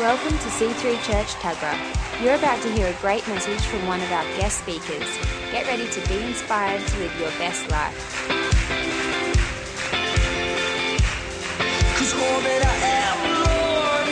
[0.00, 2.24] Welcome to C3 Church Tuggerah.
[2.24, 5.06] You're about to hear a great message from one of our guest speakers.
[5.52, 8.26] Get ready to be inspired to live your best life.
[11.98, 14.08] Cause all that I am, Lord,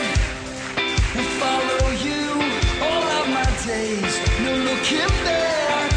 [1.16, 2.36] will follow you
[2.84, 4.12] all of my days.
[4.44, 5.92] No looking back.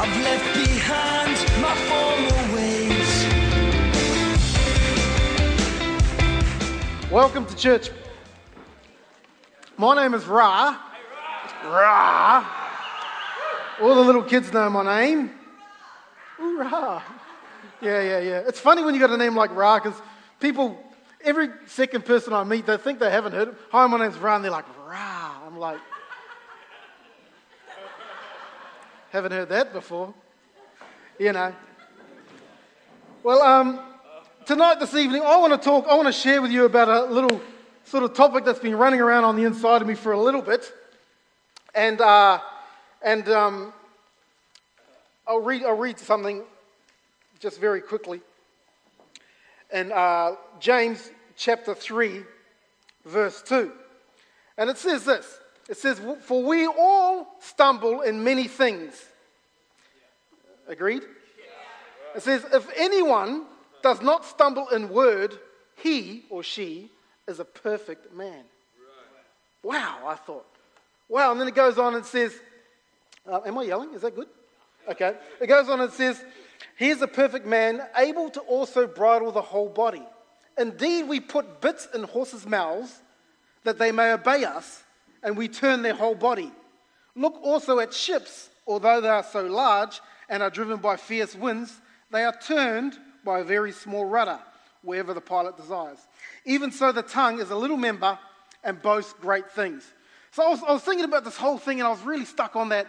[0.00, 3.12] I've left behind my former ways.
[7.12, 7.90] Welcome to church.
[9.78, 10.78] My name is Ra.
[11.64, 12.46] Ra.
[13.80, 15.30] All the little kids know my name.
[16.40, 17.02] Ooh, Ra.
[17.82, 18.42] Yeah, yeah, yeah.
[18.46, 20.00] It's funny when you got a name like Ra because
[20.40, 20.82] people,
[21.22, 23.54] every second person I meet, they think they haven't heard.
[23.70, 25.46] Hi, my name's Ra, and they're like, Ra.
[25.46, 25.80] I'm like,
[29.10, 30.14] haven't heard that before.
[31.18, 31.54] You know.
[33.22, 33.80] Well, um,
[34.46, 37.12] tonight, this evening, I want to talk, I want to share with you about a
[37.12, 37.42] little
[37.86, 40.42] sort of topic that's been running around on the inside of me for a little
[40.42, 40.72] bit.
[41.74, 42.40] And, uh,
[43.00, 43.72] and um,
[45.26, 46.42] I'll, read, I'll read something
[47.38, 48.20] just very quickly.
[49.72, 52.22] In uh, James chapter 3,
[53.04, 53.70] verse 2.
[54.58, 59.04] And it says this it says, For we all stumble in many things.
[60.66, 61.02] Agreed?
[62.16, 63.44] It says, If anyone
[63.82, 65.38] does not stumble in word,
[65.76, 66.90] he or she
[67.28, 68.44] is a perfect man.
[69.62, 70.46] Wow, I thought.
[71.08, 72.34] Wow, and then it goes on and says,
[73.26, 73.94] uh, Am I yelling?
[73.94, 74.28] Is that good?
[74.88, 75.14] Okay.
[75.40, 76.22] It goes on and says,
[76.76, 80.02] He is a perfect man, able to also bridle the whole body.
[80.58, 83.00] Indeed, we put bits in horses' mouths
[83.64, 84.82] that they may obey us,
[85.22, 86.52] and we turn their whole body.
[87.14, 91.72] Look also at ships, although they are so large and are driven by fierce winds,
[92.10, 94.38] they are turned by a very small rudder,
[94.82, 95.98] wherever the pilot desires.
[96.46, 98.18] Even so, the tongue is a little member
[98.64, 99.84] and boasts great things.
[100.30, 102.56] So I was, I was thinking about this whole thing, and I was really stuck
[102.56, 102.86] on that,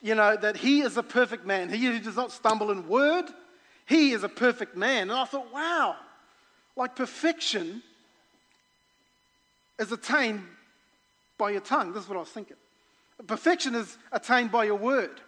[0.00, 1.68] you know, that he is a perfect man.
[1.68, 3.26] He who does not stumble in word,
[3.86, 5.10] he is a perfect man.
[5.10, 5.96] And I thought, wow,
[6.76, 7.82] like perfection
[9.78, 10.42] is attained
[11.36, 11.92] by your tongue.
[11.92, 12.56] This is what I was thinking.
[13.26, 15.20] Perfection is attained by your word.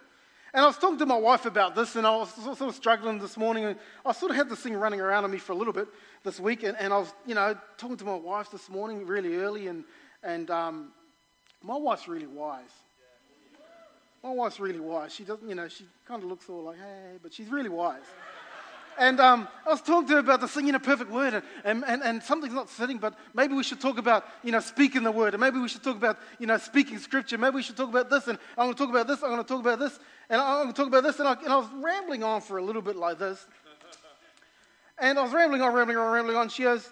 [0.53, 3.17] And I was talking to my wife about this, and I was sort of struggling
[3.17, 3.65] this morning.
[3.65, 3.75] And
[4.05, 5.87] I sort of had this thing running around on me for a little bit
[6.23, 6.61] this week.
[6.61, 9.65] And, and I was, you know, talking to my wife this morning really early.
[9.65, 9.83] And,
[10.21, 10.91] and um,
[11.63, 12.69] my wife's really wise.
[14.23, 15.11] My wife's really wise.
[15.11, 18.03] She doesn't, you know, she kind of looks all like, hey, but she's really wise.
[18.97, 22.03] And um, I was talking to her about the singing a perfect word, and, and,
[22.03, 25.33] and something's not fitting, but maybe we should talk about, you know, speaking the word,
[25.33, 27.37] and maybe we should talk about, you know, speaking scripture.
[27.37, 29.41] Maybe we should talk about this, and I'm going to talk about this, I'm going
[29.41, 29.99] to talk about this,
[30.29, 31.19] and I'm going to talk about this.
[31.19, 33.45] And I, and I was rambling on for a little bit like this.
[34.99, 36.49] And I was rambling on, rambling on, rambling on.
[36.49, 36.87] She goes,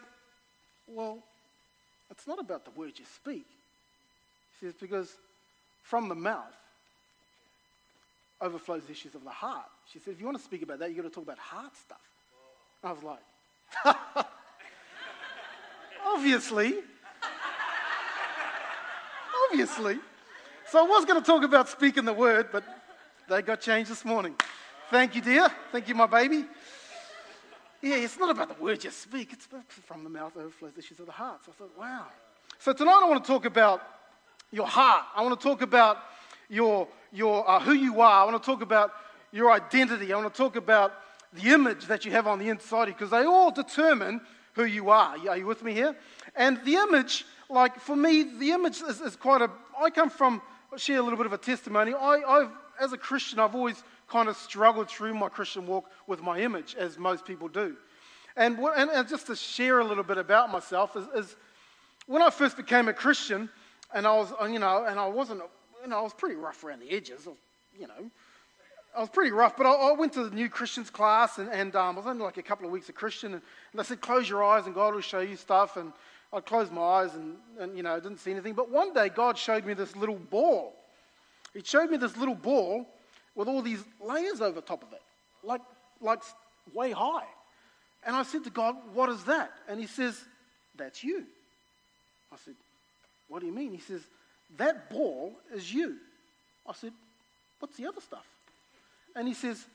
[0.88, 1.20] Well,
[2.10, 3.46] it's not about the words you speak.
[4.60, 5.14] She says, Because
[5.84, 6.56] from the mouth
[8.42, 9.70] overflows issues of the heart.
[9.92, 11.76] She said, if you want to speak about that, you've got to talk about heart
[11.76, 12.02] stuff.
[12.84, 13.20] I was like,
[16.06, 16.76] obviously.
[19.50, 20.00] obviously.
[20.68, 22.64] So I was going to talk about speaking the word, but
[23.30, 24.36] they got changed this morning.
[24.90, 25.48] Thank you, dear.
[25.72, 26.46] Thank you, my baby.
[27.82, 29.48] Yeah, it's not about the words you speak, it's
[29.86, 31.40] from the mouth overflows issues of the heart.
[31.46, 32.06] So I thought, wow.
[32.60, 33.82] So tonight I want to talk about
[34.52, 35.06] your heart.
[35.16, 35.98] I want to talk about
[36.52, 38.22] your, your, uh, who you are.
[38.22, 38.92] I want to talk about
[39.32, 40.12] your identity.
[40.12, 40.94] I want to talk about
[41.34, 44.20] the image that you have on the inside because they all determine
[44.54, 45.16] who you are.
[45.30, 45.96] Are you with me here?
[46.36, 49.50] And the image, like for me, the image is, is quite a.
[49.82, 50.42] I come from,
[50.72, 51.94] I'll share a little bit of a testimony.
[51.94, 52.52] I, I've,
[52.82, 56.76] as a Christian, I've always kind of struggled through my Christian walk with my image,
[56.76, 57.78] as most people do.
[58.36, 61.36] And, and, and just to share a little bit about myself is, is
[62.08, 63.50] when I first became a Christian,
[63.94, 65.42] and I was, you know, and I wasn't,
[65.82, 67.28] you know, I was pretty rough around the edges,
[67.80, 68.12] you know.
[68.96, 71.76] I was pretty rough, but I, I went to the new Christians class, and, and
[71.76, 74.02] um, I was only like a couple of weeks a Christian, and, and they said,
[74.02, 75.78] close your eyes and God will show you stuff.
[75.78, 75.94] And
[76.34, 78.54] I closed my eyes and, and, you know, didn't see anything.
[78.54, 80.74] But one day, God showed me this little ball.
[81.54, 82.88] He showed me this little ball
[83.36, 85.02] with all these layers over top of it,
[85.44, 85.62] like,
[86.02, 86.22] like
[86.74, 87.26] way high.
[88.06, 89.52] And I said to God, What is that?
[89.68, 90.22] And He says,
[90.76, 91.26] That's you.
[92.32, 92.56] I said,
[93.28, 93.72] What do you mean?
[93.72, 94.02] He says,
[94.58, 95.98] That ball is you.
[96.68, 96.94] I said,
[97.60, 98.26] What's the other stuff?
[99.16, 99.66] And he says,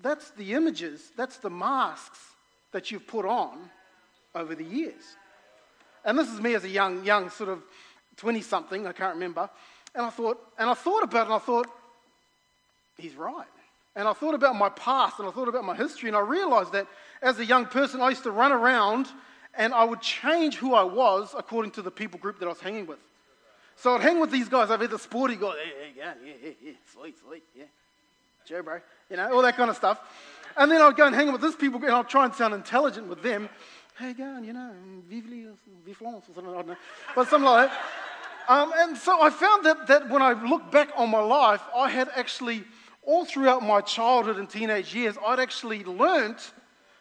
[0.00, 2.18] That's the images, that's the masks
[2.72, 3.58] that you've put on
[4.34, 5.02] over the years.
[6.04, 7.62] And this is me as a young, young sort of
[8.16, 9.48] 20 something, I can't remember.
[9.94, 11.66] And I thought, and I thought about it and I thought,
[12.96, 13.46] he's right.
[13.94, 16.72] And I thought about my past and I thought about my history and I realized
[16.72, 16.86] that
[17.20, 19.06] as a young person, I used to run around
[19.54, 22.60] and I would change who I was according to the people group that I was
[22.60, 22.98] hanging with.
[23.82, 24.70] So I'd hang with these guys.
[24.70, 25.54] I'd be the sporty guy.
[25.56, 26.72] Yeah, yeah, yeah, yeah, yeah.
[26.92, 27.64] Sweet, sweet, yeah.
[28.44, 28.78] Sure, bro.
[29.10, 29.98] You know, all that kind of stuff.
[30.56, 33.08] And then I'd go and hang with these people, and I'd try and sound intelligent
[33.08, 33.48] with them.
[33.98, 34.70] Hey, going, you know,
[35.10, 35.24] vive,
[35.84, 36.76] vive or something, I don't know.
[37.16, 37.80] But something like that.
[38.48, 41.90] Um, and so I found that, that when I look back on my life, I
[41.90, 42.62] had actually,
[43.02, 46.38] all throughout my childhood and teenage years, I'd actually learned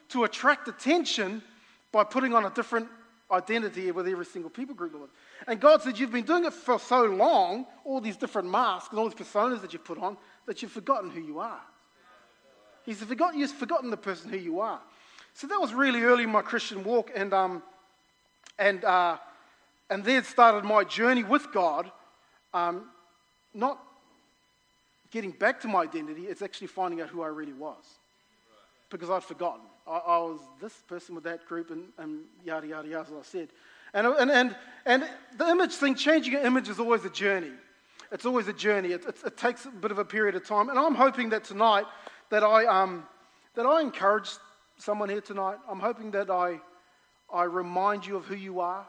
[0.10, 1.44] to attract attention
[1.92, 2.88] by putting on a different
[3.32, 4.94] identity with every single people group.
[4.94, 5.10] Lord.
[5.48, 9.00] And God said, You've been doing it for so long, all these different masks and
[9.00, 11.62] all these personas that you've put on, that you've forgotten who you are.
[12.86, 14.80] He said, forgotten, You've forgotten the person who you are.
[15.34, 17.12] So that was really early in my Christian walk.
[17.16, 17.64] And, um,
[18.60, 19.18] and, uh,
[19.90, 21.92] and then started my journey with God.
[22.54, 22.86] Um,
[23.54, 23.82] not
[25.10, 27.84] getting back to my identity, it's actually finding out who I really was.
[28.90, 29.62] Because I'd forgotten.
[29.88, 33.24] I, I was this person with that group and, and yada, yada, yada, as I
[33.24, 33.50] said.
[33.94, 34.56] And, and, and,
[34.86, 37.52] and the image thing, changing an image is always a journey.
[38.12, 38.92] It's always a journey.
[38.92, 40.70] It, it, it, takes a bit of a period of time.
[40.70, 41.86] And I'm hoping that tonight
[42.30, 43.06] that I, um,
[43.56, 44.30] that I encourage
[44.78, 45.58] someone here tonight.
[45.70, 46.60] I'm hoping that I,
[47.34, 48.86] I remind you of who you are.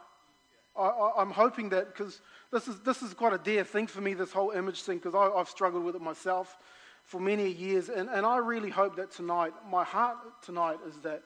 [0.75, 2.19] I, am hoping that because
[2.51, 5.13] this is, this is quite a dear thing for me, this whole image thing, because
[5.13, 6.57] I've struggled with it myself
[7.03, 7.89] for many years.
[7.89, 11.21] And, and I really hope that tonight, my heart tonight is that,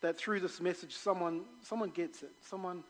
[0.00, 2.30] that through this message, someone, someone gets it.
[2.48, 2.84] Someone,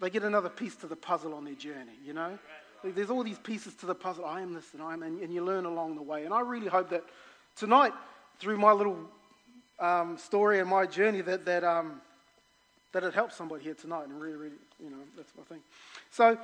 [0.00, 2.38] they get another piece to the puzzle on their journey, you know?
[2.84, 4.24] There's all these pieces to the puzzle.
[4.24, 6.24] I am this and I am, and, and you learn along the way.
[6.24, 7.04] And I really hope that
[7.56, 7.92] tonight,
[8.40, 8.98] through my little
[9.78, 12.00] um, story and my journey, that, that, um,
[12.92, 14.08] that it helps somebody here tonight.
[14.08, 15.60] And really, really, you know, that's my thing.
[16.10, 16.36] So,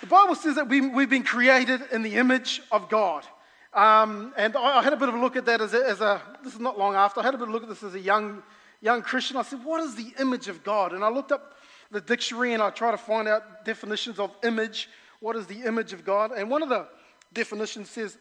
[0.00, 3.24] the Bible says that we, we've been created in the image of God.
[3.74, 6.00] Um, and I, I, had a bit of a look at that as a, as
[6.00, 7.82] a, this is not long after, I had a bit of a look at this
[7.82, 8.42] as a young,
[8.80, 9.36] young Christian.
[9.36, 10.92] I said, what is the image of God?
[10.92, 11.54] And I looked up
[11.90, 14.88] the dictionary and I tried to find out definitions of image.
[15.20, 16.32] What is the image of God?
[16.32, 16.86] And one of the
[17.32, 18.16] definitions says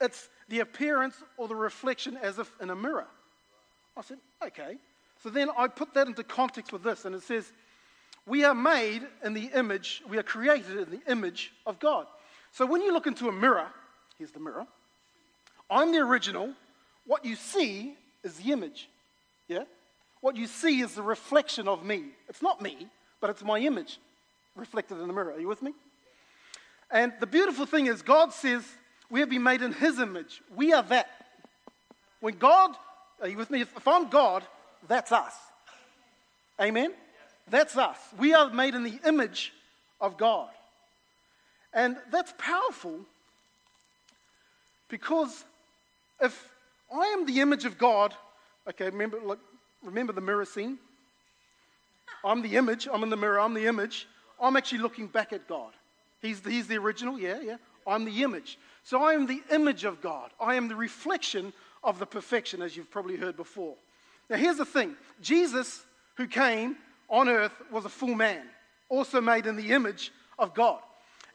[0.00, 3.06] it's the appearance or the reflection as if in a mirror.
[3.96, 4.76] I said, okay.
[5.22, 7.52] So then I put that into context with this, and it says,
[8.26, 12.06] We are made in the image, we are created in the image of God.
[12.50, 13.68] So when you look into a mirror,
[14.22, 14.68] Here's the mirror.
[15.68, 16.52] I'm the original.
[17.08, 18.88] What you see is the image.
[19.48, 19.64] Yeah?
[20.20, 22.04] What you see is the reflection of me.
[22.28, 22.86] It's not me,
[23.20, 23.98] but it's my image
[24.54, 25.32] reflected in the mirror.
[25.32, 25.72] Are you with me?
[26.88, 28.62] And the beautiful thing is, God says
[29.10, 30.40] we have been made in His image.
[30.54, 31.08] We are that.
[32.20, 32.76] When God,
[33.20, 33.62] are you with me?
[33.62, 34.44] If I'm God,
[34.86, 35.34] that's us.
[36.60, 36.92] Amen?
[37.50, 37.98] That's us.
[38.20, 39.52] We are made in the image
[40.00, 40.48] of God.
[41.74, 43.00] And that's powerful
[44.92, 45.46] because
[46.20, 46.52] if
[46.94, 48.14] I am the image of God,
[48.68, 49.40] okay, remember, look,
[49.82, 50.78] remember the mirror scene?
[52.22, 54.06] I'm the image, I'm in the mirror, I'm the image.
[54.38, 55.72] I'm actually looking back at God.
[56.20, 57.56] He's the, he's the original, yeah, yeah.
[57.86, 58.58] I'm the image.
[58.84, 60.30] So I am the image of God.
[60.38, 63.74] I am the reflection of the perfection, as you've probably heard before.
[64.28, 65.84] Now, here's the thing Jesus,
[66.18, 66.76] who came
[67.08, 68.42] on earth, was a full man,
[68.90, 70.80] also made in the image of God.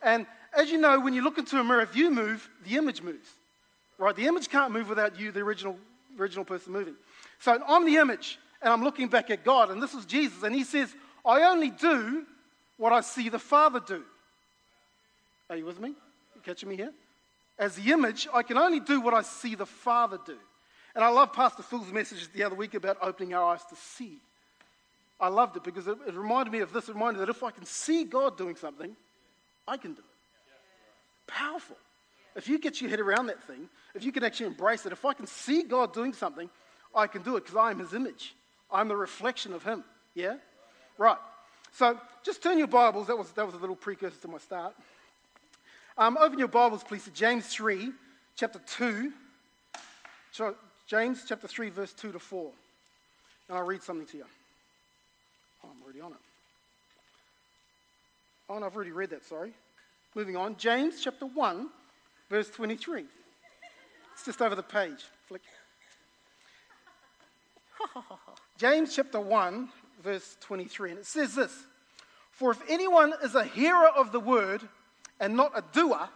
[0.04, 3.02] And as you know, when you look into a mirror, if you move, the image
[3.02, 3.30] moves.
[3.98, 4.16] Right?
[4.16, 5.78] The image can't move without you, the original,
[6.20, 6.96] original person, moving.
[7.40, 10.54] So I'm the image, and I'm looking back at God, and this is Jesus, and
[10.54, 10.94] he says,
[11.26, 12.26] I only do
[12.78, 14.04] what I see the Father do.
[15.50, 15.90] Are you with me?
[15.90, 16.92] You catching me here?
[17.58, 20.38] As the image, I can only do what I see the Father do.
[20.94, 24.18] And I love Pastor Phil's message the other week about opening our eyes to see.
[25.20, 26.88] I loved it because it, it reminded me of this.
[26.88, 28.96] Me that if I can see God doing something,
[29.68, 31.32] I can do it.
[31.32, 31.78] Powerful.
[32.38, 35.04] If you get your head around that thing, if you can actually embrace it, if
[35.04, 36.50] I can see God doing something,
[36.96, 38.36] I can do it because I am His image.
[38.72, 39.84] I'm the reflection of Him.
[40.14, 40.36] Yeah?
[41.00, 41.18] Right.
[41.74, 43.08] So just turn your Bibles.
[43.08, 44.76] That was, that was a little precursor to my start.
[45.98, 47.92] Um, open your Bibles, please, to James 3,
[48.36, 49.12] chapter 2.
[50.86, 52.52] James chapter 3, verse 2 to 4.
[53.50, 54.26] And I'll read something to you.
[55.64, 56.18] Oh, I'm already on it.
[58.48, 59.54] Oh, and I've already read that, sorry.
[60.14, 60.56] Moving on.
[60.58, 61.68] James chapter 1,
[62.30, 63.06] verse 23.
[64.14, 65.06] It's just over the page.
[65.28, 65.42] Flick.
[68.58, 69.70] James chapter 1,
[70.04, 70.92] verse 23.
[70.92, 71.54] And it says this
[72.32, 74.62] For if anyone is a hearer of the word
[75.20, 76.10] and not a doer,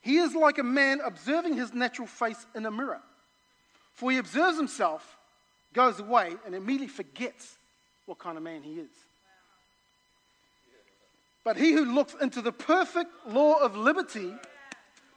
[0.00, 3.00] he is like a man observing his natural face in a mirror.
[3.94, 5.18] For he observes himself,
[5.74, 7.58] goes away, and immediately forgets
[8.06, 8.90] what kind of man he is.
[11.44, 14.32] But he who looks into the perfect law of liberty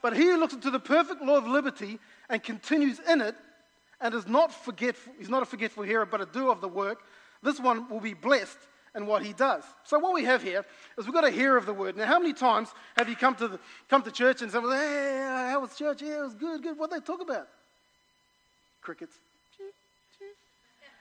[0.03, 1.98] but he who looks into the perfect law of liberty
[2.29, 3.36] and continues in it
[4.00, 7.00] and is not forgetful, he's not a forgetful hearer, but a doer of the work,
[7.43, 8.57] This one will be blessed
[8.95, 9.63] in what he does.
[9.83, 10.65] So what we have here
[10.98, 11.98] is we've got a hearer of the word.
[11.98, 15.50] Now, how many times have you come to, the, come to church and someone, hey,
[15.51, 16.01] how was church?
[16.01, 16.77] Yeah, it was good, good.
[16.77, 17.48] What they talk about?
[18.81, 19.15] Crickets.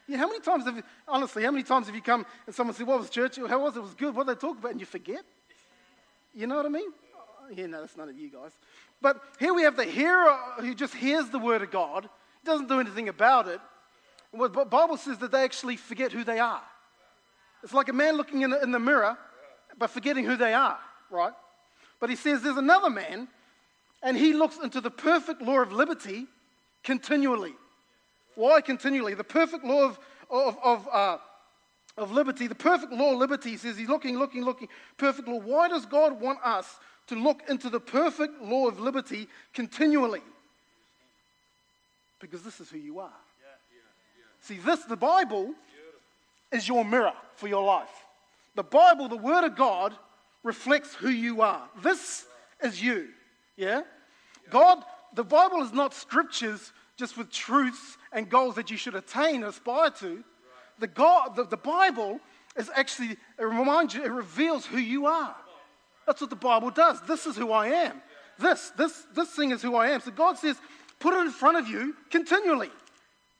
[0.09, 2.75] Yeah, how many times have you, honestly, how many times have you come and someone
[2.75, 3.37] said, what was church?
[3.37, 3.79] How was it?
[3.79, 4.15] It was good.
[4.15, 4.73] What they talk about?
[4.73, 5.23] And you forget?
[6.35, 6.91] You know what I mean?
[7.15, 8.51] Oh, yeah, no, that's none of you guys.
[9.03, 12.09] But here we have the hearer who just hears the word of God,
[12.45, 13.61] doesn't do anything about it.
[14.31, 16.63] What the Bible says that they actually forget who they are.
[17.63, 19.19] It's like a man looking in the, in the mirror,
[19.77, 20.79] but forgetting who they are,
[21.11, 21.33] right?
[22.01, 23.29] But he says there's another man,
[24.03, 26.27] and he looks into the perfect law of liberty
[26.83, 27.55] continually.
[28.37, 29.15] Why continually?
[29.15, 29.99] The perfect law of,
[30.31, 31.19] of, of, uh,
[31.99, 35.39] of liberty, the perfect law of liberty he says he's looking, looking, looking, perfect law.
[35.39, 36.79] Why does God want us
[37.09, 40.23] to look into the perfect law of liberty continually.
[42.21, 43.11] Because this is who you are.
[44.41, 45.55] See, this, the Bible,
[46.53, 47.91] is your mirror for your life.
[48.55, 49.95] The Bible, the Word of God,
[50.43, 51.63] reflects who you are.
[51.83, 52.27] This
[52.63, 53.09] is you.
[53.57, 53.83] Yeah?
[54.51, 54.83] God,
[55.15, 59.91] the Bible is not scriptures just with truths and goals that you should attain, aspire
[59.91, 60.23] to.
[60.79, 62.21] The, God, the, the Bible
[62.57, 65.35] is actually, it reminds you, it reveals who you are.
[66.07, 67.01] That's what the Bible does.
[67.03, 68.03] This is who I am.
[68.39, 70.01] This, this, this thing is who I am.
[70.01, 70.57] So God says,
[70.99, 72.71] put it in front of you continually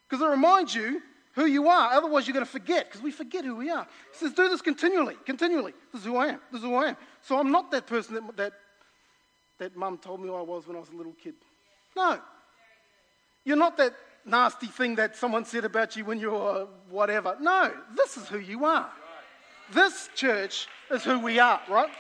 [0.09, 1.03] because it reminds you
[1.35, 1.93] who you are.
[1.93, 3.87] Otherwise, you're going to forget because we forget who we are.
[4.13, 5.73] He says, do this continually, continually.
[5.93, 6.41] This is who I am.
[6.53, 6.97] This is who I am.
[7.23, 8.53] So I'm not that person that, that,
[9.59, 11.35] that mum told me I was when I was a little kid.
[11.97, 12.21] No.
[13.45, 17.37] You're not that nasty thing that someone said about you when you were uh, whatever.
[17.41, 17.73] No.
[17.97, 18.91] This is who you are.
[19.73, 21.91] This church is who we are, right?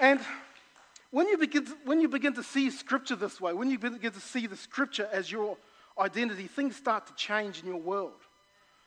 [0.00, 0.18] And
[1.10, 4.12] when you, begin to, when you begin to see Scripture this way, when you begin
[4.12, 5.58] to see the Scripture as your
[5.98, 8.12] identity, things start to change in your world.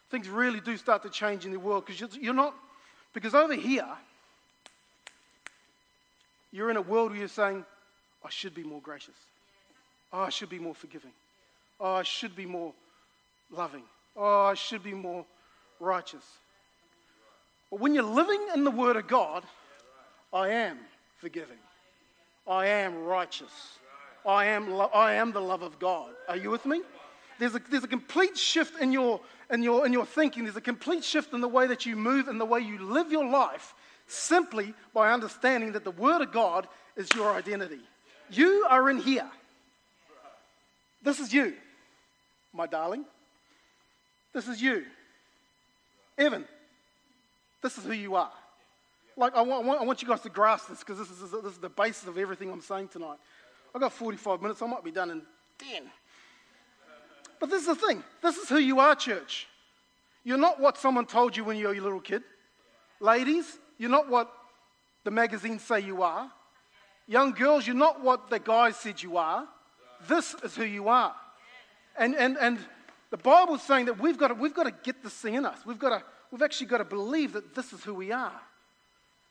[0.10, 2.56] Things really do start to change in the world because you're not,
[3.14, 3.88] because over here,
[6.52, 7.64] you're in a world where you're saying,
[8.26, 9.16] I should be more gracious.
[10.12, 11.12] Oh, I should be more forgiving.
[11.80, 12.74] Oh, I should be more
[13.52, 13.84] loving.
[14.16, 15.26] Oh, I should be more
[15.80, 16.24] righteous.
[17.70, 19.44] But when you're living in the Word of God,
[20.32, 20.78] I am
[21.24, 21.58] forgiving.
[22.46, 23.80] I am righteous.
[24.26, 26.12] I am, lo- I am the love of God.
[26.28, 26.82] Are you with me?
[27.40, 30.44] There's a, there's a complete shift in your, in, your, in your thinking.
[30.44, 33.10] There's a complete shift in the way that you move and the way you live
[33.10, 33.74] your life
[34.06, 37.80] simply by understanding that the Word of God is your identity.
[38.30, 39.30] You are in here.
[41.04, 41.54] This is you,
[42.52, 43.06] my darling.
[44.34, 44.84] This is you.
[46.18, 46.44] Evan,
[47.62, 48.32] this is who you are.
[49.16, 51.58] Like, I want, I want you guys to grasp this because this is, this is
[51.60, 53.18] the basis of everything I'm saying tonight.
[53.74, 54.62] I've got 45 minutes.
[54.62, 55.22] I might be done in
[55.60, 55.84] 10.
[57.40, 58.04] But this is the thing.
[58.22, 59.48] This is who you are, church.
[60.24, 62.24] You're not what someone told you when you were a little kid.
[63.00, 64.32] Ladies, you're not what
[65.04, 66.32] the magazines say you are.
[67.08, 69.48] Young girls, you're not what the guys said you are.
[70.08, 71.14] This is who you are.
[71.98, 72.60] And, and, and
[73.10, 75.60] the Bible's saying that we've got, to, we've got to get this thing in us.
[75.66, 78.42] We've, got to, we've actually got to believe that this is who we are.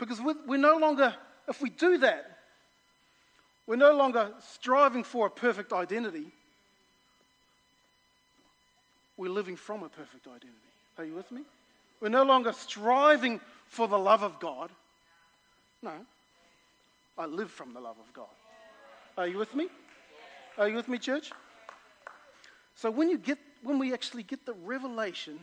[0.03, 1.15] Because we're no longer,
[1.47, 2.39] if we do that,
[3.69, 6.27] we're no longer striving for a perfect identity.
[9.17, 10.49] We're living from a perfect identity.
[10.99, 11.43] Are you with me?
[12.01, 14.73] We're no longer striving for the love of God.
[15.85, 15.93] No,
[17.17, 18.35] I live from the love of God.
[19.17, 19.69] Are you with me?
[20.59, 21.31] Are you with me, church?
[22.75, 25.39] So when you get when we actually get the revelation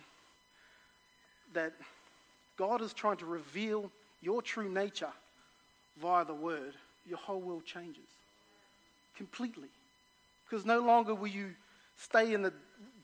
[1.54, 1.72] that
[2.58, 3.90] God is trying to reveal
[4.22, 5.14] your true nature
[6.02, 6.74] via the word,
[7.08, 8.10] your whole world changes
[9.18, 9.70] completely.
[10.48, 11.52] Because no longer will you
[11.98, 12.54] stay in the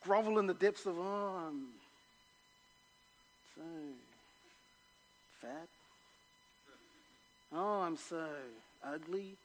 [0.01, 1.67] grovel in the depths of, oh, I'm
[3.55, 3.61] so
[5.41, 5.67] fat.
[7.53, 8.25] Oh, I'm so
[8.83, 9.35] ugly.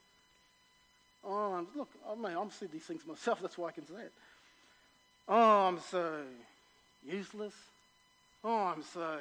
[1.24, 4.02] Oh, I'm, look, I mean, I'm saying these things myself, that's why I can say
[4.02, 4.12] it.
[5.28, 6.22] Oh, I'm so
[7.06, 7.54] useless.
[8.42, 9.18] Oh, I'm so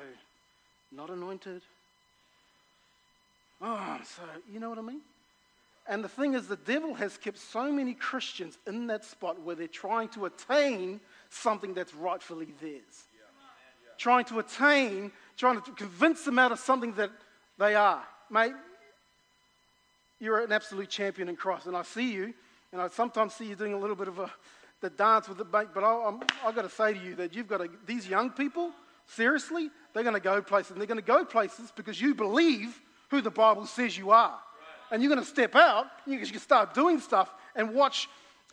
[0.92, 1.62] not anointed.
[3.62, 5.02] Oh, so, you know what I mean?
[5.88, 9.56] And the thing is, the devil has kept so many Christians in that spot where
[9.56, 12.84] they're trying to attain something that's rightfully theirs.
[13.14, 13.22] Yeah.
[13.84, 13.90] Yeah.
[13.98, 17.10] Trying to attain, trying to convince them out of something that
[17.58, 18.04] they are.
[18.30, 18.54] Mate,
[20.20, 21.66] you're an absolute champion in Christ.
[21.66, 22.34] And I see you,
[22.72, 24.32] and I sometimes see you doing a little bit of a,
[24.82, 26.14] the dance with the bait, but I,
[26.46, 28.72] I've got to say to you that you've got to, these young people,
[29.08, 30.72] seriously, they're going to go places.
[30.72, 34.32] And they're going to go places because you believe who the Bible says you are.
[34.32, 34.40] Right.
[34.92, 38.08] And you're going to step out, you can start doing stuff and watch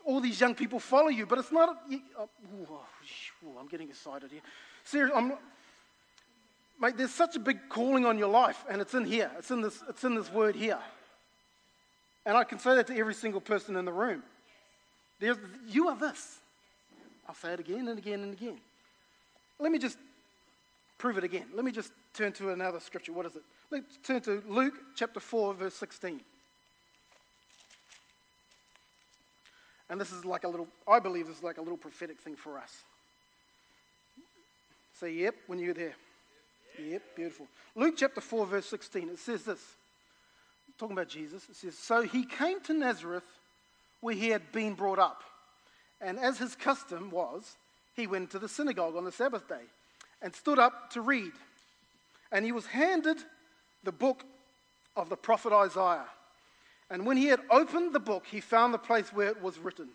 [0.04, 1.26] all these young people follow you.
[1.26, 2.26] But it's not, you, uh,
[2.70, 2.80] oh,
[3.44, 4.40] ooh, I'm getting excited here.
[4.84, 5.32] Seriously, I'm,
[6.80, 9.30] mate, there's such a big calling on your life, and it's in here.
[9.38, 10.78] It's in this, it's in this word here.
[12.24, 14.22] And I can say that to every single person in the room.
[15.20, 15.36] There's,
[15.68, 16.38] you are this.
[17.28, 18.58] I'll say it again and again and again.
[19.58, 19.98] Let me just
[20.98, 21.46] prove it again.
[21.54, 23.12] Let me just turn to another scripture.
[23.12, 23.42] What is it?
[23.70, 26.20] Let's turn to Luke chapter 4, verse 16.
[29.90, 32.36] And this is like a little, I believe this is like a little prophetic thing
[32.36, 32.70] for us.
[35.00, 35.94] Say, yep, when you're there.
[36.80, 37.46] Yep, beautiful.
[37.74, 39.60] Luke chapter 4, verse 16, it says this.
[40.78, 43.24] Talking about Jesus, it says, So he came to Nazareth
[44.00, 45.22] where he had been brought up.
[46.00, 47.56] And as his custom was,
[47.94, 49.62] he went to the synagogue on the Sabbath day
[50.22, 51.32] and stood up to read.
[52.30, 53.18] And he was handed
[53.84, 54.24] the book
[54.96, 56.06] of the prophet Isaiah.
[56.90, 59.88] And when he had opened the book, he found the place where it was written.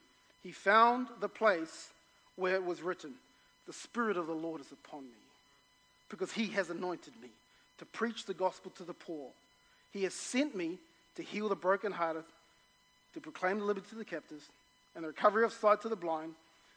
[0.43, 1.89] He found the place
[2.35, 3.13] where it was written
[3.67, 5.21] The Spirit of the Lord is upon me,
[6.09, 7.29] because he has anointed me
[7.77, 9.29] to preach the gospel to the poor.
[9.91, 10.77] He has sent me
[11.15, 12.23] to heal the brokenhearted,
[13.13, 14.45] to proclaim the liberty to the captives,
[14.95, 16.33] and the recovery of sight to the blind,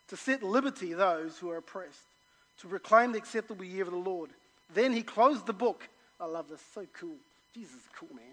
[0.08, 2.04] to set liberty those who are oppressed,
[2.60, 4.30] to proclaim the acceptable year of the Lord.
[4.72, 5.88] Then he closed the book.
[6.20, 7.16] I love this, so cool.
[7.54, 8.24] Jesus is cool, man.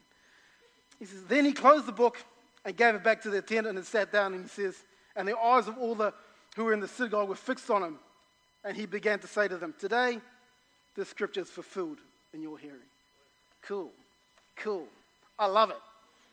[1.00, 2.18] He says, Then he closed the book
[2.66, 4.34] and gave it back to the attendant and sat down.
[4.34, 4.76] And he says,
[5.16, 6.14] And the eyes of all the
[6.56, 8.00] who were in the synagogue were fixed on him.
[8.64, 10.20] And he began to say to them, Today,
[10.96, 11.98] this scripture is fulfilled
[12.34, 12.78] in your hearing.
[13.64, 13.92] Cool.
[14.58, 14.88] Cool.
[15.40, 15.78] I love it.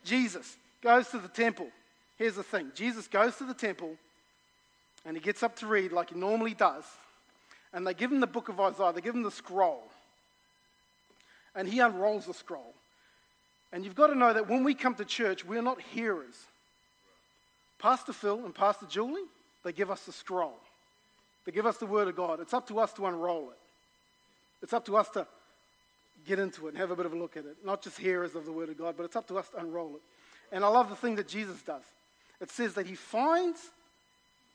[0.04, 1.68] Jesus goes to the temple.
[2.18, 3.96] Here's the thing Jesus goes to the temple
[5.06, 6.84] and he gets up to read like he normally does.
[7.72, 9.82] And they give him the book of Isaiah, they give him the scroll.
[11.54, 12.74] And he unrolls the scroll.
[13.72, 16.36] And you've got to know that when we come to church, we're not hearers.
[17.78, 19.26] Pastor Phil and Pastor Julie,
[19.64, 20.58] they give us the scroll.
[21.44, 22.40] They give us the Word of God.
[22.40, 23.58] It's up to us to unroll it.
[24.62, 25.26] It's up to us to
[26.26, 27.56] get into it and have a bit of a look at it.
[27.64, 29.94] Not just hearers of the Word of God, but it's up to us to unroll
[29.94, 30.02] it.
[30.50, 31.84] And I love the thing that Jesus does.
[32.40, 33.60] It says that he finds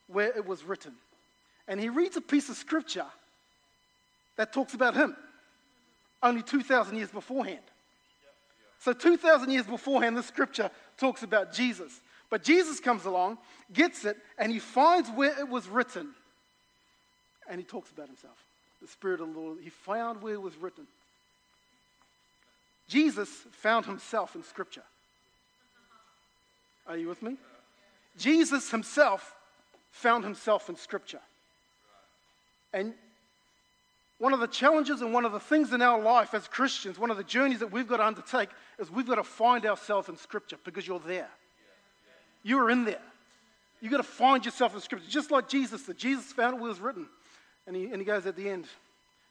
[0.07, 0.93] where it was written.
[1.67, 3.05] And he reads a piece of scripture
[4.35, 5.15] that talks about him
[6.23, 7.59] only 2,000 years beforehand.
[8.79, 12.01] So, 2,000 years beforehand, the scripture talks about Jesus.
[12.29, 13.37] But Jesus comes along,
[13.71, 16.09] gets it, and he finds where it was written.
[17.49, 18.37] And he talks about himself.
[18.81, 20.87] The Spirit of the Lord, he found where it was written.
[22.87, 24.83] Jesus found himself in scripture.
[26.87, 27.37] Are you with me?
[28.17, 29.35] Jesus himself
[29.91, 31.21] found himself in scripture.
[32.73, 32.93] And
[34.23, 37.11] one of the challenges and one of the things in our life as Christians, one
[37.11, 38.47] of the journeys that we've got to undertake
[38.79, 41.27] is we've got to find ourselves in Scripture because you're there.
[42.41, 43.01] You are in there.
[43.81, 45.97] You've got to find yourself in Scripture, just like Jesus did.
[45.97, 47.05] Jesus found what was written.
[47.67, 48.63] And he, and he goes at the end,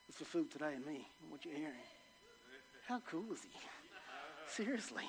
[0.09, 1.73] it's fulfilled today in me, what you're hearing.
[2.87, 3.49] How cool is he?
[4.63, 5.05] Seriously.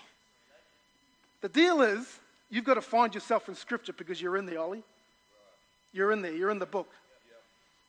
[1.42, 4.82] The deal is, you've got to find yourself in Scripture because you're in there, Ollie.
[5.92, 6.32] You're in there.
[6.32, 6.88] You're in the book.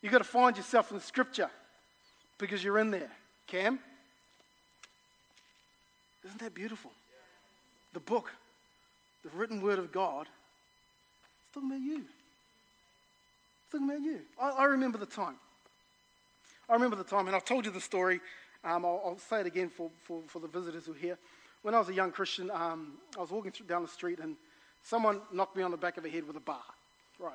[0.01, 1.49] You've got to find yourself in Scripture
[2.37, 3.11] because you're in there.
[3.47, 3.79] Cam?
[6.25, 6.91] Isn't that beautiful?
[7.93, 8.31] The book,
[9.23, 10.27] the written word of God,
[11.45, 11.97] it's talking about you.
[11.97, 14.19] It's talking about you.
[14.41, 15.35] I, I remember the time.
[16.67, 18.19] I remember the time, and I've told you the story.
[18.63, 21.17] Um, I'll, I'll, say it again for, for, for, the visitors who are here.
[21.61, 24.35] When I was a young Christian, um, I was walking down the street, and
[24.83, 26.63] someone knocked me on the back of the head with a bar.
[27.19, 27.33] Right.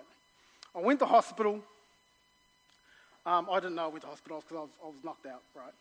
[0.74, 1.62] I went to hospital.
[3.26, 5.42] Um, I didn't know I went to hospital because I was, I was knocked out,
[5.54, 5.74] right?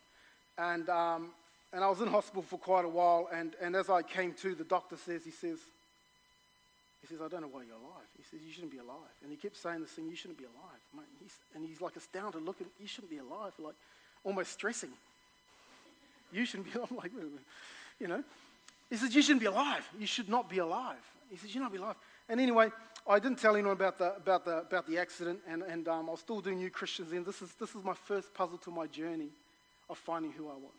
[0.58, 1.30] And, um,
[1.72, 4.54] and I was in hospital for quite a while, and, and as I came to,
[4.54, 5.58] the doctor says, he says,
[7.00, 8.08] he says, I don't know why you're alive.
[8.16, 9.14] He says, you shouldn't be alive.
[9.22, 10.80] And he kept saying this thing, you shouldn't be alive.
[10.94, 13.74] Mate, he's, and he's like astounded, looking, you shouldn't be alive, like
[14.22, 14.90] almost stressing.
[16.32, 17.12] You shouldn't be, I'm like,
[17.98, 18.22] you know.
[18.90, 19.88] He says, you shouldn't be alive.
[19.98, 20.96] You should not be alive.
[21.30, 21.96] He says, you not be alive.
[22.28, 22.70] And anyway,
[23.08, 26.12] I didn't tell anyone about the, about the, about the accident, and, and um, I
[26.12, 27.24] was still doing New Christians then.
[27.24, 29.28] This is, this is my first puzzle to my journey
[29.88, 30.78] of finding who I was.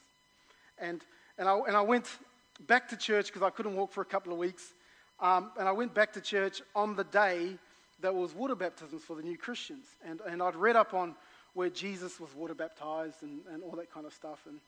[0.79, 1.01] And,
[1.37, 2.07] and, I, and I went
[2.67, 4.63] back to church because I couldn't walk for a couple of weeks.
[5.19, 7.57] Um, and I went back to church on the day
[8.01, 9.85] that was water baptisms for the new Christians.
[10.05, 11.15] And, and I'd read up on
[11.53, 14.47] where Jesus was water baptized and, and all that kind of stuff.
[14.47, 14.59] And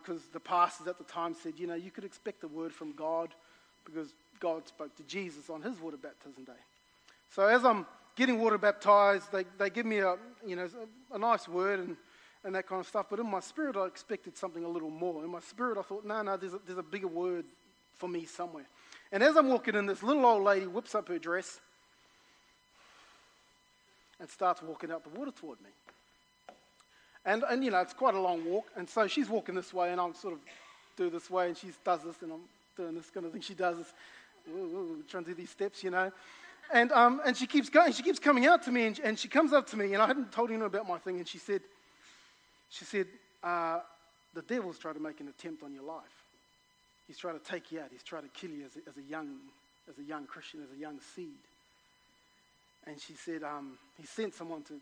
[0.00, 2.72] because um, the pastors at the time said, you know, you could expect a word
[2.72, 3.34] from God
[3.84, 4.08] because
[4.40, 6.52] God spoke to Jesus on his water baptism day.
[7.30, 10.16] So as I'm getting water baptized, they, they give me a,
[10.46, 10.68] you know,
[11.12, 11.96] a, nice word and,
[12.44, 13.06] and that kind of stuff.
[13.10, 15.24] But in my spirit, I expected something a little more.
[15.24, 17.44] In my spirit, I thought, no, no, there's a, there's a bigger word
[17.94, 18.66] for me somewhere.
[19.10, 21.60] And as I'm walking in, this little old lady whips up her dress
[24.20, 25.70] and starts walking out the water toward me.
[27.26, 28.66] And, and, you know, it's quite a long walk.
[28.76, 30.40] And so she's walking this way, and I'm sort of
[30.96, 32.42] do this way, and she does this, and I'm
[32.76, 33.40] doing this kind of thing.
[33.40, 33.92] She does this,
[35.08, 36.10] trying to do these steps, you know.
[36.72, 37.92] And, um, and she keeps going.
[37.92, 40.06] She keeps coming out to me, and, and she comes up to me, and I
[40.06, 41.60] hadn't told anyone about my thing, and she said,
[42.70, 43.06] she said,
[43.42, 43.80] uh,
[44.34, 46.02] the devil's trying to make an attempt on your life.
[47.06, 47.88] He's trying to take you out.
[47.92, 49.36] He's trying to kill you as a, as a young,
[49.88, 51.38] as a young Christian, as a young seed.
[52.86, 54.74] And she said, um, he sent someone to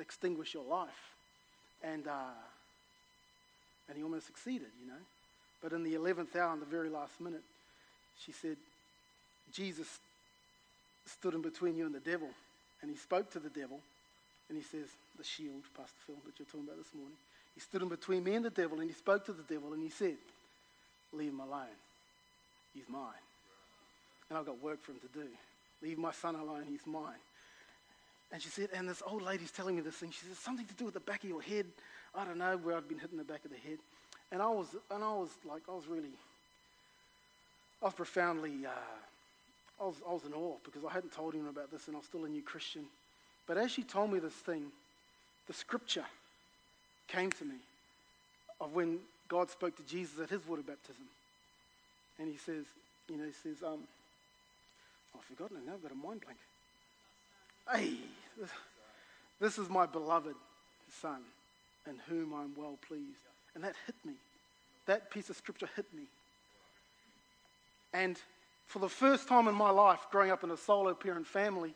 [0.00, 1.14] extinguish your life.
[1.82, 2.34] And, uh,
[3.88, 5.00] and he almost succeeded, you know.
[5.62, 7.42] But in the 11th hour, in the very last minute,
[8.24, 8.56] she said,
[9.52, 9.98] Jesus
[11.06, 12.28] stood in between you and the devil.
[12.82, 13.80] And he spoke to the devil.
[14.48, 17.16] And he says, the shield, Pastor Phil, that you're talking about this morning.
[17.54, 18.80] He stood in between me and the devil.
[18.80, 19.72] And he spoke to the devil.
[19.72, 20.16] And he said,
[21.12, 21.76] leave him alone.
[22.74, 23.22] He's mine.
[24.28, 25.26] And I've got work for him to do.
[25.82, 26.64] Leave my son alone.
[26.68, 27.20] He's mine.
[28.30, 30.10] And she said, and this old lady's telling me this thing.
[30.10, 31.66] She said, something to do with the back of your head.
[32.14, 33.78] I don't know where I'd been hitting the back of the head.
[34.30, 36.12] And I was, and I was like, I was really,
[37.80, 38.70] I was profoundly, uh,
[39.80, 41.98] I, was, I was in awe because I hadn't told him about this and I
[41.98, 42.84] was still a new Christian.
[43.46, 44.64] But as she told me this thing,
[45.46, 46.04] the scripture
[47.06, 47.56] came to me
[48.60, 51.04] of when God spoke to Jesus at his water baptism.
[52.18, 52.64] And he says,
[53.08, 53.80] you know, he says, um,
[55.14, 56.38] I've forgotten it now, I've got a mind blank.
[57.72, 57.94] Hey,
[58.38, 58.50] this,
[59.40, 60.34] this is my beloved
[61.00, 61.20] son
[61.86, 63.20] in whom I'm well pleased.
[63.54, 64.14] And that hit me.
[64.86, 66.04] That piece of scripture hit me.
[67.92, 68.18] And
[68.68, 71.74] for the first time in my life, growing up in a solo parent family,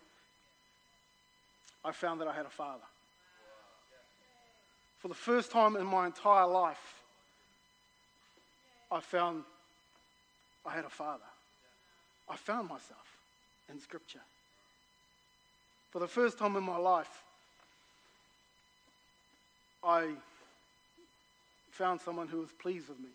[1.83, 2.85] I found that I had a father.
[4.98, 7.02] For the first time in my entire life,
[8.90, 9.42] I found
[10.66, 11.24] I had a father.
[12.28, 13.18] I found myself
[13.70, 14.20] in Scripture.
[15.90, 17.22] For the first time in my life,
[19.83, 20.11] I
[21.70, 23.09] found someone who was pleased with me.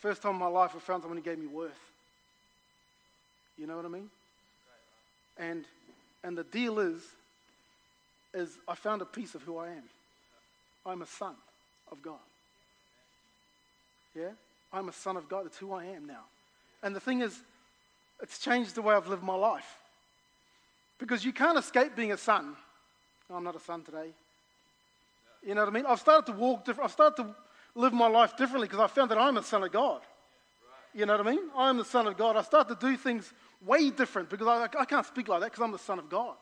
[0.00, 1.78] First time in my life, I found someone who gave me worth.
[3.56, 4.08] You know what I mean?
[5.36, 5.64] And,
[6.22, 7.02] and the deal is,
[8.32, 9.82] is I found a piece of who I am.
[10.86, 11.34] I'm a son
[11.90, 12.20] of God.
[14.14, 14.30] Yeah?
[14.72, 15.46] I'm a son of God.
[15.46, 16.24] That's who I am now.
[16.82, 17.36] And the thing is,
[18.22, 19.78] it's changed the way I've lived my life.
[20.98, 22.54] Because you can't escape being a son.
[23.30, 24.10] Oh, I'm not a son today.
[25.44, 25.86] You know what I mean?
[25.86, 26.84] I've started to walk different.
[26.86, 27.34] I've started to
[27.78, 30.00] live my life differently because I found that I'm a son of God.
[30.92, 31.48] You know what I mean?
[31.56, 32.36] I'm the son of God.
[32.36, 33.32] I start to do things
[33.64, 36.34] way different because I, I can't speak like that because I'm the son of God.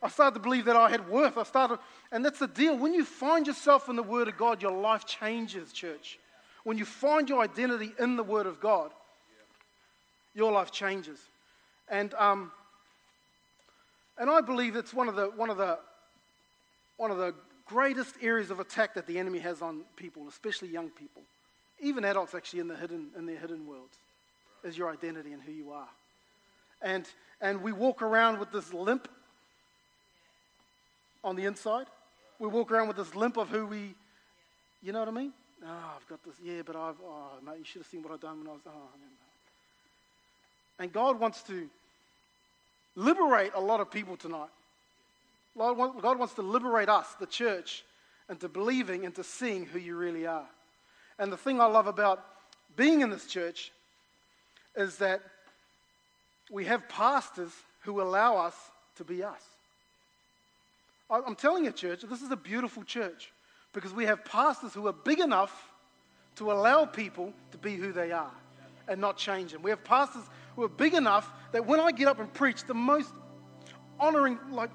[0.00, 1.36] I started to believe that I had worth.
[1.36, 1.78] I started,
[2.12, 2.76] and that's the deal.
[2.76, 6.20] When you find yourself in the Word of God, your life changes, church.
[6.62, 8.92] When you find your identity in the Word of God,
[10.34, 11.18] your life changes.
[11.88, 12.52] And, um,
[14.18, 15.78] and I believe it's one of the, one of the,
[16.96, 17.34] one of the
[17.66, 21.22] greatest areas of attack that the enemy has on people, especially young people,
[21.80, 23.96] even adults actually in, the hidden, in their hidden worlds,
[24.62, 25.88] is your identity and who you are.
[26.82, 27.08] And,
[27.40, 29.08] and we walk around with this limp
[31.22, 31.86] on the inside.
[32.38, 33.94] We walk around with this limp of who we,
[34.82, 35.32] you know what I mean?
[35.66, 38.20] Oh, I've got this, yeah, but I've, oh, mate, you should have seen what I've
[38.20, 38.88] done when I was, oh,
[40.78, 41.68] And God wants to
[42.96, 44.50] liberate a lot of people tonight
[45.56, 47.84] God wants to liberate us, the church,
[48.28, 50.48] into believing and to seeing who you really are.
[51.18, 52.24] And the thing I love about
[52.76, 53.70] being in this church
[54.76, 55.20] is that
[56.50, 58.54] we have pastors who allow us
[58.96, 59.42] to be us.
[61.10, 63.30] I'm telling you, church, this is a beautiful church
[63.72, 65.70] because we have pastors who are big enough
[66.36, 68.32] to allow people to be who they are
[68.88, 69.62] and not change them.
[69.62, 70.24] We have pastors
[70.56, 73.12] who are big enough that when I get up and preach, the most
[74.00, 74.70] honoring, like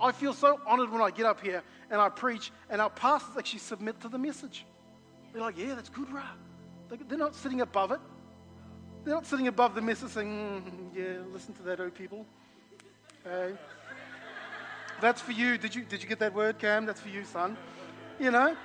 [0.00, 3.36] I feel so honored when I get up here and I preach, and our pastors
[3.36, 4.66] actually submit to the message.
[5.32, 6.24] They're like, yeah, that's good, right?
[7.08, 8.00] They're not sitting above it.
[9.04, 12.26] They're not sitting above the message saying, mm, yeah, listen to that, oh people.
[13.26, 13.56] Okay.
[15.00, 15.58] That's for you.
[15.58, 16.86] Did you, did you get that word, Cam?
[16.86, 17.56] That's for you, son.
[18.18, 18.56] You know,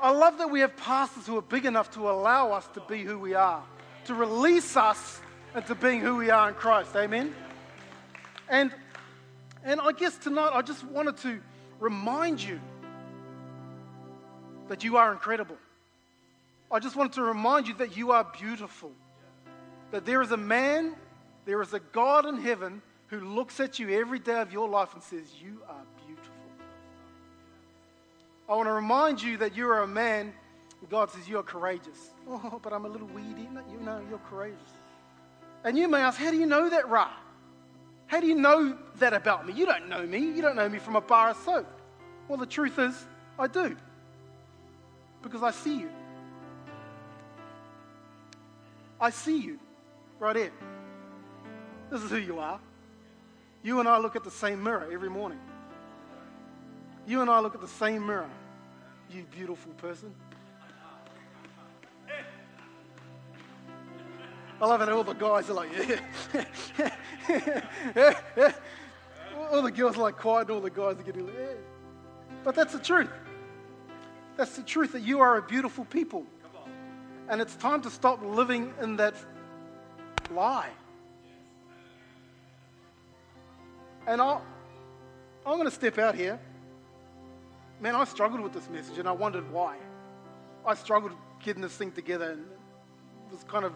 [0.00, 3.04] I love that we have pastors who are big enough to allow us to be
[3.04, 3.62] who we are,
[4.06, 5.20] to release us
[5.54, 6.96] into being who we are in Christ.
[6.96, 7.34] Amen?
[8.48, 8.72] And
[9.64, 11.40] and I guess tonight I just wanted to
[11.80, 12.60] remind you
[14.68, 15.56] that you are incredible.
[16.70, 18.92] I just wanted to remind you that you are beautiful.
[19.90, 20.94] That there is a man,
[21.44, 24.94] there is a God in heaven who looks at you every day of your life
[24.94, 26.34] and says, You are beautiful.
[28.48, 30.32] I want to remind you that you are a man,
[30.90, 32.10] God says, You are courageous.
[32.28, 33.48] Oh, but I'm a little weedy.
[33.70, 34.58] You know, you're courageous.
[35.62, 37.10] And you may ask, How do you know that, Ra?
[38.06, 39.52] How do you know that about me?
[39.54, 40.18] You don't know me.
[40.18, 41.66] You don't know me from a bar of soap.
[42.28, 43.06] Well, the truth is,
[43.38, 43.76] I do.
[45.22, 45.90] Because I see you.
[49.00, 49.58] I see you
[50.18, 50.52] right here.
[51.90, 52.60] This is who you are.
[53.62, 55.40] You and I look at the same mirror every morning.
[57.06, 58.30] You and I look at the same mirror.
[59.10, 60.14] You beautiful person.
[64.60, 64.88] I love it.
[64.88, 66.44] All the guys are like, yeah.
[67.28, 68.52] yeah, yeah.
[69.50, 71.54] All the girls are like quiet, and all the guys are getting yeah.
[72.44, 73.10] But that's the truth.
[74.36, 76.24] That's the truth that you are a beautiful people.
[77.28, 79.14] And it's time to stop living in that
[80.30, 80.68] lie.
[84.06, 84.42] And I'll,
[85.46, 86.38] I'm going to step out here.
[87.80, 89.76] Man, I struggled with this message and I wondered why.
[90.66, 91.12] I struggled
[91.42, 92.44] getting this thing together and
[93.30, 93.72] was kind of,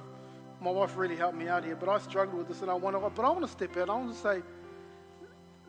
[0.60, 2.98] my wife really helped me out here, but I struggled with this and I wonder,
[2.98, 3.88] but I want to step out.
[3.88, 4.42] I want to say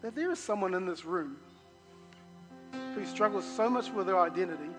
[0.02, 1.38] that there is someone in this room
[2.96, 4.70] who struggles so much with their identity,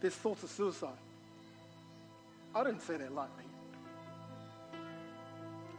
[0.00, 0.90] there's thoughts of suicide.
[2.54, 3.44] I didn't say that lightly.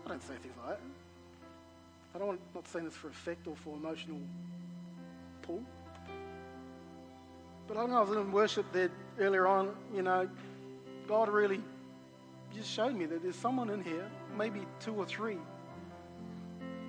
[0.05, 0.81] I don't say things like that.
[2.15, 4.19] I don't, I'm not saying this for effect or for emotional
[5.41, 5.62] pull.
[7.67, 10.27] But I know I was in worship there earlier on, you know,
[11.07, 11.62] God really
[12.54, 15.38] just showed me that there's someone in here, maybe two or three,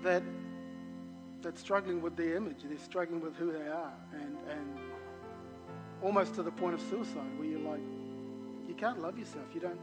[0.02, 0.22] that
[1.42, 2.58] that's struggling with their image.
[2.64, 4.78] They're struggling with who they are, and and
[6.02, 7.80] almost to the point of suicide, where you're like,
[8.68, 9.44] you can't love yourself.
[9.54, 9.78] You don't.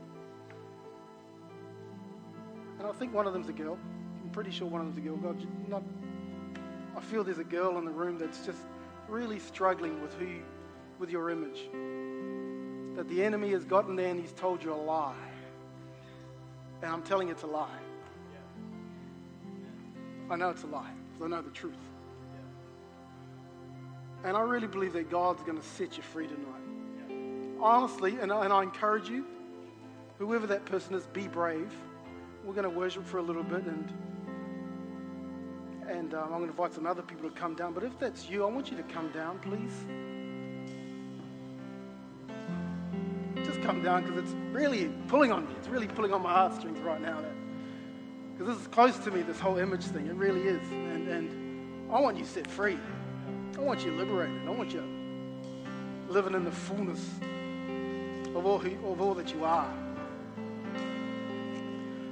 [2.80, 3.78] And I think one of them's a girl.
[4.24, 5.18] I'm pretty sure one of them's a girl.
[5.18, 5.84] God, not.
[6.98, 8.60] I feel there's a girl in the room that's just
[9.08, 10.28] really struggling with who,
[11.00, 11.70] with your image.
[12.96, 15.14] That the enemy has gotten there and he's told you a lie.
[16.82, 17.70] And I'm telling you it's a lie.
[20.30, 21.76] I know it's a lie because I know the truth.
[24.24, 27.60] And I really believe that God's going to set you free tonight.
[27.60, 29.26] Honestly, and I, and I encourage you,
[30.20, 31.72] whoever that person is, be brave.
[32.44, 33.94] We're going to worship for a little bit and
[35.88, 37.74] and um, I'm going to invite some other people to come down.
[37.74, 39.74] But if that's you, I want you to come down, please.
[43.62, 45.54] Come down because it's really pulling on me.
[45.58, 47.24] It's really pulling on my heartstrings right now.
[48.34, 50.08] Because this is close to me, this whole image thing.
[50.08, 50.62] It really is.
[50.72, 52.78] And, and I want you set free.
[53.58, 54.48] I want you liberated.
[54.48, 54.84] I want you
[56.10, 57.08] living in the fullness
[58.36, 59.72] of all, who, of all that you are.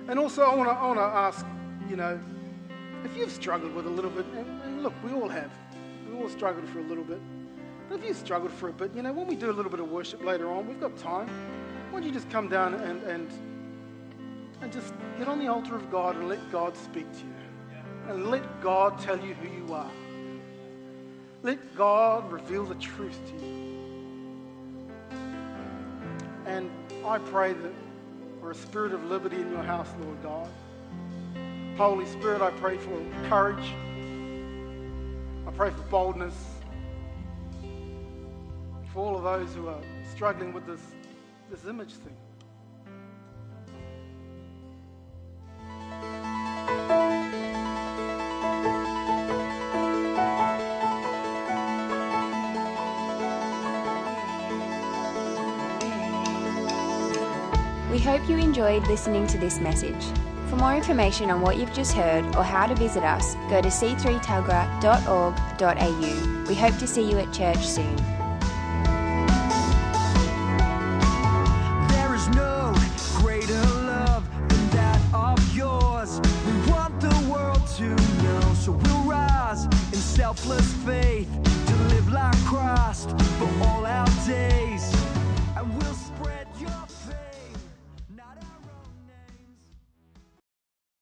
[0.07, 1.45] And also, I want to I wanna ask,
[1.89, 2.19] you know,
[3.03, 5.51] if you've struggled with a little bit, and, and look, we all have.
[6.09, 7.19] We all struggled for a little bit.
[7.89, 9.79] But if you've struggled for a bit, you know, when we do a little bit
[9.79, 11.27] of worship later on, we've got time.
[11.89, 13.27] Why don't you just come down and, and,
[14.61, 17.33] and just get on the altar of God and let God speak to you?
[18.07, 19.89] And let God tell you who you are.
[21.41, 23.69] Let God reveal the truth to you.
[26.45, 26.69] And
[27.05, 27.73] I pray that
[28.39, 30.49] for a spirit of liberty in your house, Lord God.
[31.75, 33.73] Holy Spirit, I pray for courage.
[35.47, 36.35] I pray for boldness.
[38.99, 39.79] For all of those who are
[40.13, 40.81] struggling with this,
[41.49, 42.17] this image thing.
[57.89, 60.03] We hope you enjoyed listening to this message.
[60.49, 63.69] For more information on what you've just heard or how to visit us, go to
[63.69, 66.45] c3tuggerah.org.au.
[66.49, 68.18] We hope to see you at church soon.